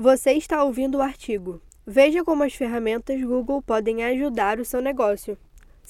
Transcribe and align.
Você 0.00 0.30
está 0.34 0.62
ouvindo 0.62 0.98
o 0.98 1.02
artigo. 1.02 1.60
Veja 1.84 2.22
como 2.22 2.44
as 2.44 2.54
ferramentas 2.54 3.20
Google 3.20 3.60
podem 3.60 4.04
ajudar 4.04 4.60
o 4.60 4.64
seu 4.64 4.80
negócio. 4.80 5.36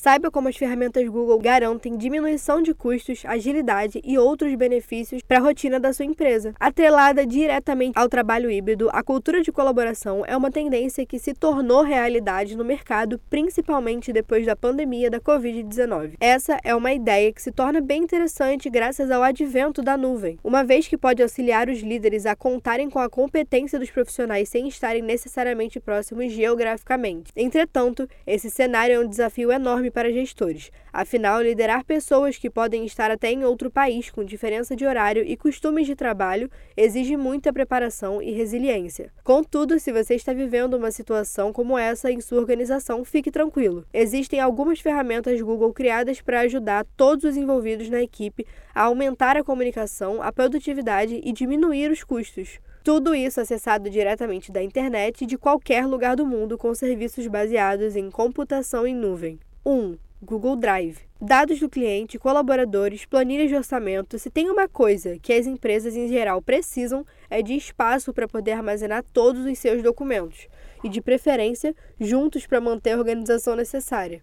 Saiba 0.01 0.31
como 0.31 0.47
as 0.47 0.57
ferramentas 0.57 1.05
Google 1.09 1.41
garantem 1.41 1.97
diminuição 1.97 2.63
de 2.63 2.73
custos, 2.73 3.25
agilidade 3.25 4.01
e 4.05 4.17
outros 4.17 4.55
benefícios 4.55 5.23
para 5.23 5.39
a 5.39 5.41
rotina 5.41 5.81
da 5.81 5.93
sua 5.93 6.05
empresa. 6.05 6.55
Atrelada 6.61 7.27
diretamente 7.27 7.99
ao 7.99 8.09
trabalho 8.09 8.49
híbrido, 8.49 8.89
a 8.93 9.03
cultura 9.03 9.43
de 9.43 9.51
colaboração 9.51 10.23
é 10.25 10.37
uma 10.37 10.53
tendência 10.53 11.05
que 11.05 11.19
se 11.19 11.35
tornou 11.35 11.83
realidade 11.83 12.57
no 12.57 12.65
mercado, 12.65 13.21
principalmente 13.29 14.13
depois 14.13 14.47
da 14.47 14.55
pandemia 14.55 15.11
da 15.11 15.19
Covid-19. 15.19 16.13
Essa 16.21 16.61
é 16.63 16.73
uma 16.77 16.93
ideia 16.93 17.33
que 17.33 17.43
se 17.43 17.51
torna 17.51 17.81
bem 17.81 18.05
interessante 18.05 18.71
graças 18.71 19.11
ao 19.11 19.25
advento 19.25 19.83
da 19.83 19.97
nuvem, 19.97 20.39
uma 20.45 20.63
vez 20.63 20.87
que 20.87 20.97
pode 20.97 21.25
auxiliar 21.25 21.69
os 21.69 21.81
líderes 21.81 22.25
a 22.25 22.37
contarem 22.37 22.89
com 22.89 23.01
a 23.01 23.11
competência 23.11 23.81
dos 23.81 23.91
profissionais 23.91 24.49
sem 24.49 24.69
estarem 24.69 25.03
necessariamente 25.03 25.81
próximos 25.81 26.31
geograficamente. 26.31 27.33
Entretanto, 27.35 28.09
esse 28.25 28.49
cenário 28.49 28.95
é 28.95 29.01
um 29.01 29.09
desafio 29.09 29.51
enorme 29.51 29.88
enorme 29.89 29.91
para 29.91 30.13
gestores. 30.13 30.71
Afinal, 30.93 31.43
liderar 31.43 31.85
pessoas 31.85 32.37
que 32.37 32.51
podem 32.51 32.85
estar 32.85 33.11
até 33.11 33.31
em 33.31 33.45
outro 33.45 33.71
país 33.71 34.11
com 34.11 34.25
diferença 34.25 34.77
de 34.77 34.87
horário 34.87 35.25
e 35.27 35.37
costumes 35.37 35.87
de 35.87 35.97
trabalho 35.97 36.51
exige 36.77 37.17
muita 37.17 37.53
preparação 37.53 38.23
e 38.23 38.31
resiliência. 38.31 39.11
Contudo, 39.25 39.79
se 39.79 39.93
você 39.93 40.15
está 40.15 40.33
vivendo 40.33 40.75
uma 40.75 40.91
situação 40.91 41.53
como 41.53 41.77
essa 41.77 42.11
em 42.11 42.21
sua 42.21 42.39
organização, 42.39 43.05
fique 43.05 43.31
tranquilo. 43.31 43.85
Existem 43.93 44.41
algumas 44.41 44.81
ferramentas 44.81 45.41
Google 45.41 45.73
criadas 45.73 46.21
para 46.21 46.41
ajudar 46.41 46.87
todos 46.97 47.25
os 47.25 47.37
envolvidos 47.37 47.89
na 47.89 48.03
equipe 48.03 48.47
a 48.75 48.85
aumentar 48.85 49.37
a 49.37 49.45
comunicação, 49.45 50.23
a 50.23 50.33
produtividade 50.33 51.21
e 51.25 51.33
diminuir 51.33 51.91
os 51.91 52.05
custos. 52.05 52.61
Tudo 52.85 53.15
isso 53.15 53.41
acessado 53.41 53.91
diretamente 53.91 54.51
da 54.51 54.63
internet 54.63 55.27
de 55.27 55.37
qualquer 55.37 55.87
lugar 55.87 56.17
do 56.17 56.25
mundo 56.25 56.57
com 56.57 56.75
serviços 56.75 57.27
baseados 57.27 57.97
em 57.97 58.11
computação 58.11 58.87
em 58.87 58.95
nuvem. 58.95 59.39
1. 59.69 59.99
Google 60.23 60.57
Drive. 60.57 60.97
Dados 61.21 61.61
do 61.61 61.69
cliente, 61.69 62.19
colaboradores, 62.19 63.05
planilhas 63.05 63.51
de 63.51 63.55
orçamento. 63.55 64.19
Se 64.19 64.31
tem 64.31 64.49
uma 64.49 64.67
coisa 64.67 65.19
que 65.19 65.31
as 65.31 65.47
empresas 65.47 65.95
em 65.95 66.09
geral 66.09 66.41
precisam 66.41 67.05
é 67.29 67.43
de 67.43 67.55
espaço 67.55 68.15
para 68.15 68.27
poder 68.27 68.53
armazenar 68.53 69.05
todos 69.13 69.45
os 69.45 69.59
seus 69.59 69.83
documentos 69.83 70.49
e, 70.83 70.89
de 70.89 71.03
preferência, 71.03 71.75
juntos 72.01 72.47
para 72.47 72.63
manter 72.63 72.93
a 72.93 72.99
organização 72.99 73.55
necessária. 73.55 74.23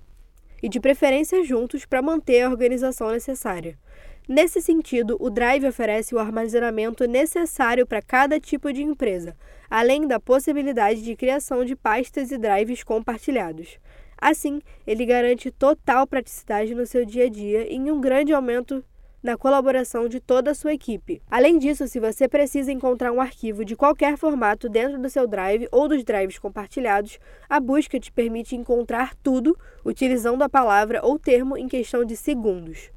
E 0.64 0.68
de 0.68 0.80
preferência 0.80 1.44
juntos 1.44 1.86
para 1.86 2.02
manter 2.02 2.42
a 2.42 2.50
organização 2.50 3.12
necessária. 3.12 3.78
Nesse 4.28 4.60
sentido, 4.64 5.16
o 5.20 5.30
Drive 5.30 5.68
oferece 5.68 6.16
o 6.16 6.20
armazenamento 6.20 7.06
necessário 7.08 7.86
para 7.86 8.02
cada 8.02 8.40
tipo 8.40 8.74
de 8.74 8.82
empresa, 8.82 9.38
além 9.70 10.08
da 10.08 10.20
possibilidade 10.20 11.04
de 11.04 11.16
criação 11.16 11.64
de 11.64 11.76
pastas 11.76 12.32
e 12.32 12.38
drives 12.40 12.84
compartilhados. 12.84 13.78
Assim, 14.18 14.62
ele 14.86 15.06
garante 15.06 15.52
total 15.52 16.08
praticidade 16.08 16.74
no 16.74 16.86
seu 16.86 17.06
dia 17.06 17.26
a 17.26 17.30
dia 17.30 17.72
e 17.72 17.80
um 17.92 18.00
grande 18.00 18.34
aumento 18.34 18.84
na 19.26 19.36
colaboração 19.36 20.08
de 20.08 20.20
toda 20.20 20.52
a 20.52 20.54
sua 20.54 20.74
equipe. 20.74 21.20
Além 21.30 21.58
disso, 21.58 21.88
se 21.88 22.00
você 22.00 22.28
precisa 22.28 22.72
encontrar 22.72 23.12
um 23.12 23.20
arquivo 23.20 23.66
de 23.66 23.76
qualquer 23.76 24.18
formato 24.18 24.70
dentro 24.70 25.00
do 25.00 25.10
seu 25.10 25.28
Drive 25.28 25.68
ou 25.72 25.88
dos 25.88 26.04
drives 26.04 26.38
compartilhados, 26.38 27.18
a 27.50 27.60
busca 27.60 28.00
te 28.00 28.12
permite 28.12 28.56
encontrar 28.56 29.16
tudo 29.16 29.58
utilizando 29.84 30.44
a 30.44 30.50
palavra 30.50 31.02
ou 31.04 31.18
termo 31.18 31.58
em 31.58 31.68
questão 31.68 32.06
de 32.06 32.16
segundos. 32.16 32.92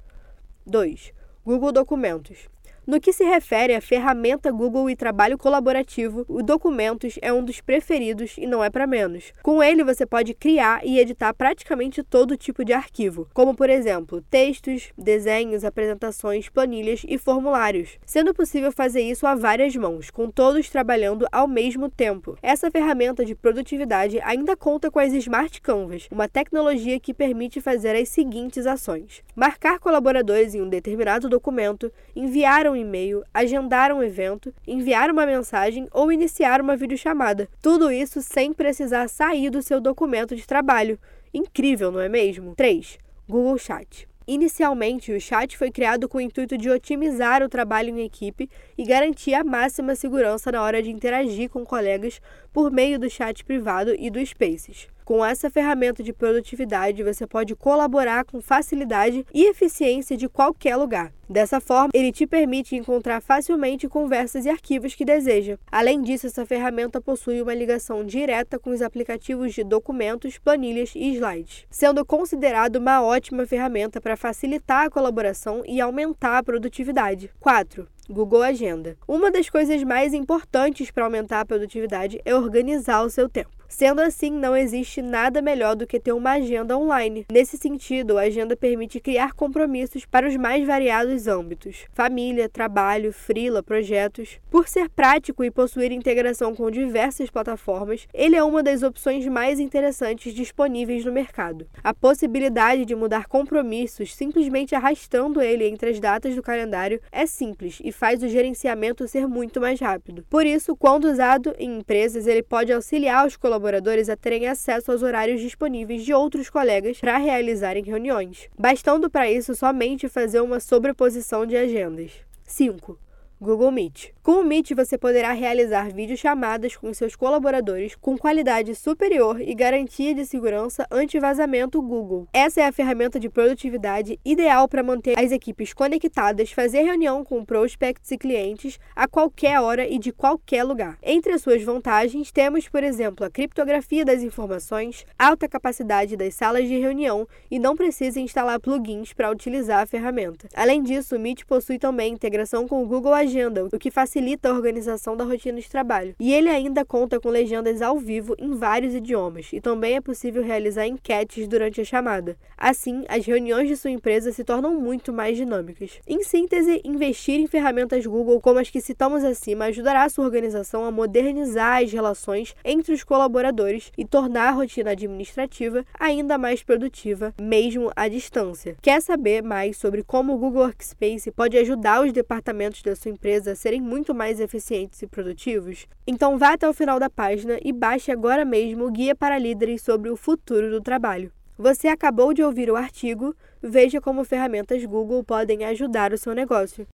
2. 0.67 1.15
Google 1.43 1.73
Documentos. 1.73 2.47
No 2.89 2.99
que 2.99 3.13
se 3.13 3.23
refere 3.23 3.75
à 3.75 3.83
ferramenta 3.83 4.51
Google 4.51 4.89
e 4.89 4.97
trabalho 4.97 5.37
colaborativo, 5.37 6.25
o 6.27 6.43
Documentos 6.43 7.19
é 7.21 7.31
um 7.31 7.45
dos 7.45 7.61
preferidos 7.61 8.37
e 8.39 8.47
não 8.47 8.65
é 8.65 8.71
para 8.71 8.87
menos. 8.87 9.35
Com 9.43 9.63
ele, 9.63 9.85
você 9.85 10.07
pode 10.07 10.33
criar 10.33 10.81
e 10.83 10.99
editar 10.99 11.35
praticamente 11.35 12.03
todo 12.03 12.35
tipo 12.35 12.65
de 12.65 12.73
arquivo, 12.73 13.29
como 13.35 13.55
por 13.55 13.69
exemplo, 13.69 14.25
textos, 14.31 14.91
desenhos, 14.97 15.67
apresentações, 15.67 16.49
planilhas 16.49 17.03
e 17.07 17.19
formulários, 17.19 17.99
sendo 18.07 18.33
possível 18.33 18.73
fazer 18.73 19.03
isso 19.03 19.27
a 19.27 19.35
várias 19.35 19.77
mãos, 19.77 20.11
com 20.11 20.31
todos 20.31 20.71
trabalhando 20.71 21.27
ao 21.31 21.47
mesmo 21.47 21.91
tempo. 21.91 22.39
Essa 22.43 22.71
ferramenta 22.71 23.23
de 23.23 23.35
produtividade 23.35 24.19
ainda 24.23 24.57
conta 24.57 24.91
com 24.91 24.99
as 24.99 25.13
Smart 25.13 25.61
Canvas, 25.61 26.09
uma 26.11 26.27
tecnologia 26.27 26.99
que 26.99 27.13
permite 27.13 27.61
fazer 27.61 27.95
as 27.95 28.09
seguintes 28.09 28.67
ações: 28.67 29.23
marcar 29.37 29.79
colaboradores 29.79 30.55
em 30.55 30.63
um 30.63 30.71
determinado 30.71 31.29
documento, 31.29 31.93
enviar 32.17 32.67
um 32.67 32.78
e-mail, 32.79 33.23
agendar 33.35 33.93
um 33.93 34.03
evento, 34.03 34.55
enviar 34.67 35.11
uma 35.11 35.27
mensagem 35.27 35.87
ou 35.93 36.11
iniciar 36.11 36.61
uma 36.61 36.77
videochamada. 36.77 37.49
Tudo 37.61 37.91
isso 37.91 38.23
sem 38.23 38.53
precisar 38.53 39.09
sair 39.09 39.51
do 39.51 39.63
seu 39.63 39.81
documento 39.81 40.35
de 40.35 40.47
trabalho. 40.47 40.99
Incrível, 41.35 41.93
não 41.93 42.01
é 42.01 42.09
mesmo? 42.09 42.55
3. 42.55 42.99
Google 43.29 43.59
Chat. 43.59 44.09
Inicialmente, 44.27 45.11
o 45.11 45.19
chat 45.19 45.57
foi 45.57 45.71
criado 45.71 46.07
com 46.07 46.19
o 46.19 46.21
intuito 46.21 46.59
de 46.59 46.69
otimizar 46.69 47.43
o 47.43 47.49
trabalho 47.49 47.89
em 47.89 48.05
equipe 48.05 48.51
e 48.77 48.85
garantir 48.85 49.33
a 49.33 49.43
máxima 49.43 49.95
segurança 49.95 50.53
na 50.53 50.63
hora 50.63 50.83
de 50.83 50.91
interagir 50.91 51.49
com 51.49 51.65
colegas 51.65 52.21
por 52.53 52.71
meio 52.71 52.99
do 52.99 53.09
chat 53.09 53.43
privado 53.43 53.95
e 53.99 54.11
do 54.11 54.25
Spaces. 54.25 54.87
Com 55.09 55.25
essa 55.25 55.49
ferramenta 55.49 56.03
de 56.03 56.13
produtividade, 56.13 57.03
você 57.03 57.27
pode 57.27 57.57
colaborar 57.57 58.27
com 58.27 58.43
facilidade 58.43 59.25
e 59.33 59.49
eficiência 59.49 60.19
de 60.19 60.29
qualquer 60.29 60.77
lugar. 60.77 61.15
Dessa 61.27 61.63
forma, 61.63 61.89
ele 61.95 62.13
te 62.13 62.27
permite 62.27 62.77
encontrar 62.77 63.23
facilmente 63.23 63.89
conversas 63.89 64.45
e 64.45 64.51
arquivos 64.51 64.95
que 64.95 65.07
deseja. 65.07 65.57
Além 65.73 66.03
disso, 66.03 66.27
essa 66.27 66.45
ferramenta 66.45 67.01
possui 67.01 67.41
uma 67.41 67.55
ligação 67.55 68.05
direta 68.05 68.59
com 68.59 68.69
os 68.69 68.83
aplicativos 68.83 69.55
de 69.55 69.65
documentos, 69.65 70.37
planilhas 70.37 70.93
e 70.95 71.15
slides, 71.15 71.65
sendo 71.71 72.05
considerado 72.05 72.77
uma 72.77 73.03
ótima 73.03 73.47
ferramenta 73.47 74.03
para 74.03 74.15
facilitar 74.15 74.85
a 74.85 74.91
colaboração 74.91 75.63
e 75.67 75.81
aumentar 75.81 76.37
a 76.37 76.43
produtividade. 76.43 77.31
4. 77.41 77.89
Google 78.11 78.43
Agenda. 78.43 78.99
Uma 79.09 79.31
das 79.31 79.49
coisas 79.49 79.83
mais 79.83 80.13
importantes 80.13 80.91
para 80.91 81.07
aumentar 81.07 81.41
a 81.41 81.47
produtividade 81.47 82.21
é 82.27 82.35
organizar 82.35 83.03
o 83.03 83.09
seu 83.09 83.27
tempo. 83.27 83.58
Sendo 83.69 84.01
assim, 84.01 84.31
não 84.31 84.57
existe 84.57 85.03
nada 85.03 85.43
melhor 85.43 85.77
do 85.77 85.87
que 85.87 86.01
ter 86.01 86.13
uma 86.13 86.33
agenda 86.33 86.77
online. 86.77 87.27
Nesse 87.31 87.59
sentido, 87.59 88.17
a 88.17 88.23
agenda 88.23 88.57
permite 88.57 88.99
criar 88.99 89.35
compromissos 89.35 90.07
para 90.07 90.27
os 90.27 90.35
mais 90.37 90.67
variados 90.67 91.29
âmbitos: 91.29 91.85
família, 91.93 92.49
trabalho, 92.49 93.13
freela, 93.13 93.63
projetos. 93.63 94.41
Por 94.51 94.67
ser 94.67 94.89
prático 94.89 95.45
e 95.45 95.51
possuir 95.51 95.93
integração 95.93 96.55
com 96.55 96.71
diversas 96.71 97.29
plataformas, 97.29 98.09
ele 98.13 98.35
é 98.35 98.43
uma 98.43 98.63
das 98.63 98.83
opções 98.83 99.27
mais 99.27 99.61
interessantes 99.61 100.33
disponíveis 100.33 101.05
no 101.05 101.13
mercado. 101.13 101.69
A 101.85 101.93
possibilidade 101.93 102.87
de 102.87 102.97
mudar 102.97 103.27
compromissos 103.27 104.15
simplesmente 104.15 104.75
arrastando 104.75 105.43
ele 105.43 105.69
entre 105.69 105.91
as 105.91 106.01
datas 106.01 106.35
do 106.35 106.43
calendário 106.43 107.01
é 107.13 107.27
simples 107.27 107.79
e 107.85 107.93
faz 107.93 108.23
o 108.23 108.29
gerenciamento 108.29 109.07
ser 109.07 109.29
muito 109.29 109.61
mais 109.61 109.79
rápido. 109.79 110.25
Por 110.31 110.47
isso, 110.47 110.75
quando 110.75 111.05
usado 111.05 111.55
em 111.59 111.79
empresas, 111.79 112.27
ele 112.27 112.43
pode 112.43 112.73
auxiliar 112.73 113.27
os 113.27 113.37
colaboradores 113.37 113.58
colaboradores 113.59 114.09
a 114.09 114.17
terem 114.17 114.47
acesso 114.47 114.93
aos 114.93 115.03
horários 115.03 115.41
disponíveis 115.41 116.05
de 116.05 116.15
outros 116.15 116.49
colegas 116.49 117.01
para 117.01 117.19
realizarem 117.19 117.83
reuniões, 117.83 118.49
bastando 118.57 119.11
para 119.11 119.29
isso 119.31 119.55
somente 119.55 120.09
fazer 120.09 120.41
uma 120.41 120.61
sobreposição 120.61 121.45
de 121.45 121.57
agendas. 121.57 122.13
5. 122.45 122.97
Google 123.41 123.73
Meet. 123.73 124.13
Com 124.29 124.43
o 124.43 124.45
Meet, 124.45 124.73
você 124.75 124.99
poderá 124.99 125.33
realizar 125.33 125.91
videochamadas 125.91 126.77
com 126.77 126.93
seus 126.93 127.17
colaboradores 127.17 127.95
com 127.95 128.19
qualidade 128.19 128.75
superior 128.75 129.41
e 129.41 129.55
garantia 129.55 130.15
de 130.15 130.27
segurança 130.27 130.87
anti-vazamento 130.91 131.81
Google. 131.81 132.29
Essa 132.31 132.61
é 132.61 132.67
a 132.67 132.73
ferramenta 132.73 133.19
de 133.19 133.31
produtividade 133.31 134.21
ideal 134.23 134.69
para 134.69 134.83
manter 134.83 135.19
as 135.19 135.33
equipes 135.33 135.73
conectadas, 135.73 136.53
fazer 136.53 136.83
reunião 136.83 137.25
com 137.25 137.43
prospects 137.43 138.11
e 138.11 138.19
clientes 138.19 138.79
a 138.95 139.09
qualquer 139.09 139.63
hora 139.63 139.89
e 139.89 139.99
de 139.99 140.13
qualquer 140.13 140.63
lugar. 140.63 140.99
Entre 141.03 141.33
as 141.33 141.41
suas 141.41 141.63
vantagens, 141.63 142.31
temos, 142.31 142.69
por 142.69 142.85
exemplo, 142.85 143.25
a 143.25 143.31
criptografia 143.31 144.05
das 144.05 144.23
informações, 144.23 145.07
alta 145.19 145.49
capacidade 145.49 146.19
das 146.19 146.35
salas 146.35 146.69
de 146.69 146.79
reunião 146.79 147.27
e 147.51 147.59
não 147.59 147.75
precisa 147.75 148.21
instalar 148.21 148.61
plugins 148.61 149.15
para 149.15 149.31
utilizar 149.31 149.81
a 149.81 149.87
ferramenta. 149.87 150.47
Além 150.55 150.83
disso, 150.83 151.17
o 151.17 151.19
Meet 151.19 151.47
possui 151.47 151.79
também 151.79 152.13
integração 152.13 152.69
com 152.69 152.83
o 152.83 152.87
Google 152.87 153.15
agenda, 153.15 153.65
o 153.73 153.79
que 153.79 153.91
facilita 154.19 154.49
a 154.49 154.53
organização 154.53 155.17
da 155.17 155.25
rotina 155.25 155.61
de 155.61 155.71
trabalho. 155.71 156.15
E 156.19 156.35
ele 156.35 156.49
ainda 156.49 156.85
conta 156.85 157.21
com 157.21 157.29
legendas 157.29 157.81
ao 157.81 157.99
vivo 157.99 158.35
em 158.37 158.53
vários 158.53 158.95
idiomas, 158.95 159.51
e 159.53 159.61
também 159.61 159.95
é 159.95 160.01
possível 160.01 160.43
realizar 160.43 160.87
enquetes 160.87 161.47
durante 161.47 161.81
a 161.81 161.85
chamada. 161.85 162.37
Assim, 162.57 163.05
as 163.09 163.25
reuniões 163.25 163.69
de 163.69 163.77
sua 163.77 163.91
empresa 163.91 164.33
se 164.33 164.43
tornam 164.43 164.75
muito 164.75 165.13
mais 165.13 165.37
dinâmicas. 165.37 166.01
Em 166.07 166.25
síntese, 166.25 166.81
investir 166.85 167.39
em 167.39 167.47
ferramentas 167.47 168.05
Google 168.05 168.41
como 168.41 168.59
as 168.59 168.69
que 168.69 168.81
citamos 168.81 169.23
acima 169.23 169.67
ajudará 169.67 170.03
a 170.03 170.09
sua 170.09 170.25
organização 170.25 170.85
a 170.85 170.91
modernizar 170.91 171.83
as 171.83 171.93
relações 171.93 172.57
entre 172.65 172.93
os 172.93 173.05
colaboradores 173.05 173.93
e 173.97 174.05
tornar 174.05 174.49
a 174.49 174.53
rotina 174.53 174.91
administrativa 174.91 175.85
ainda 175.99 176.37
mais 176.37 176.63
produtiva, 176.63 177.33
mesmo 177.41 177.93
à 177.95 178.09
distância. 178.09 178.77
Quer 178.83 179.01
saber 179.01 179.43
mais 179.43 179.77
sobre 179.77 180.03
como 180.03 180.35
o 180.35 180.39
Google 180.39 180.63
Workspace 180.63 181.31
pode 181.31 181.57
ajudar 181.57 182.05
os 182.05 182.13
departamentos 182.13 182.83
da 182.83 182.97
sua 182.97 183.13
empresa 183.13 183.53
a 183.53 183.57
serem 183.57 183.81
muito 183.81 184.08
muito 184.09 184.15
mais 184.15 184.41
eficientes 184.41 185.03
e 185.03 185.07
produtivos? 185.07 185.87
Então 186.07 186.39
vá 186.39 186.55
até 186.55 186.67
o 186.67 186.73
final 186.73 186.99
da 186.99 187.11
página 187.11 187.59
e 187.63 187.73
baixe 187.73 188.11
agora 188.11 188.43
mesmo 188.43 188.87
o 188.87 188.91
Guia 188.91 189.15
para 189.15 189.39
Líderes 189.39 189.83
sobre 189.83 190.09
o 190.09 190.17
Futuro 190.17 190.71
do 190.71 190.81
Trabalho. 190.81 191.31
Você 191.59 191.89
acabou 191.89 192.33
de 192.33 192.43
ouvir 192.43 192.71
o 192.71 192.77
artigo 192.77 193.35
Veja 193.61 194.01
como 194.01 194.25
ferramentas 194.25 194.85
Google 194.85 195.25
podem 195.25 195.65
ajudar 195.65 196.13
o 196.13 196.19
seu 196.19 196.33
negócio. 196.33 196.87